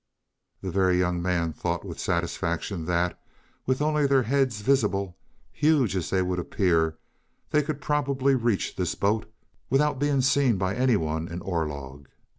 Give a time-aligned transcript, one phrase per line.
[0.61, 3.21] The Very Young Man thought with satisfaction that,
[3.67, 5.15] with only their heads visible,
[5.51, 6.97] huge as they would appear,
[7.51, 9.31] they could probably reach this boat
[9.69, 12.07] without being seen by any one in Orlog.